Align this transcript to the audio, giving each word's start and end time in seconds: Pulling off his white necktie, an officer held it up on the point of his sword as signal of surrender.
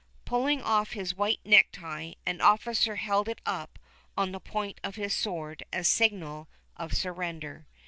Pulling 0.25 0.63
off 0.63 0.93
his 0.93 1.13
white 1.15 1.39
necktie, 1.45 2.13
an 2.25 2.41
officer 2.41 2.95
held 2.95 3.29
it 3.29 3.39
up 3.45 3.77
on 4.17 4.31
the 4.31 4.39
point 4.39 4.79
of 4.83 4.95
his 4.95 5.13
sword 5.13 5.61
as 5.71 5.87
signal 5.87 6.49
of 6.75 6.91
surrender. 6.93 7.67